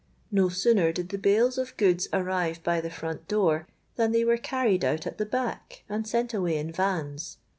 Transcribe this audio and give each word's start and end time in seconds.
No 0.31 0.49
sooner 0.49 0.91
did 0.91 1.09
the 1.09 1.19
bales 1.19 1.59
of 1.59 1.77
goods 1.77 2.07
arrive 2.11 2.63
by 2.63 2.81
the 2.81 2.89
front 2.89 3.27
door, 3.27 3.67
than 3.97 4.11
they 4.13 4.25
were 4.25 4.35
carried 4.37 4.83
out 4.83 5.05
at 5.05 5.19
the 5.19 5.27
back, 5.27 5.83
and 5.87 6.07
sent 6.07 6.33
away 6.33 6.57
in 6.57 6.71
vans. 6.71 7.37